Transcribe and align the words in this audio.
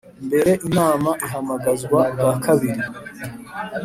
mbere 0.27 0.51
Inama 0.67 1.11
Ihamagazwa 1.25 1.99
bwa 2.13 2.33
kabiri 2.43 2.81